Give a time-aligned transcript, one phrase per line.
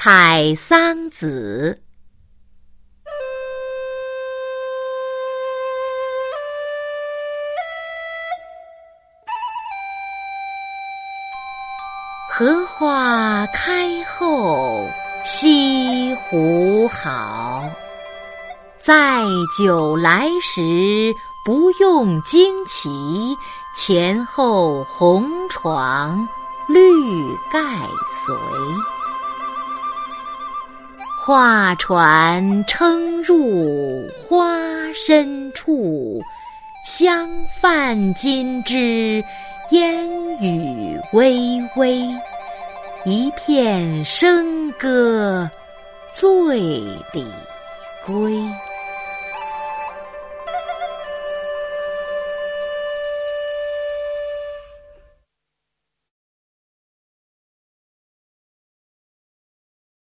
[0.00, 1.82] 采桑子。
[12.30, 14.86] 荷花开后
[15.24, 17.64] 西湖好，
[18.78, 19.24] 载
[19.58, 21.12] 酒来时
[21.44, 23.36] 不用惊奇，
[23.74, 26.16] 前后红床
[26.68, 27.60] 绿盖
[28.08, 28.32] 随。
[31.28, 34.48] 画船撑入花
[34.94, 36.22] 深处，
[36.86, 37.28] 香
[37.60, 39.22] 泛金枝，
[39.70, 40.08] 烟
[40.40, 42.00] 雨微微。
[43.04, 45.46] 一片笙歌
[46.14, 46.60] 醉
[47.12, 47.26] 里
[48.06, 48.42] 归。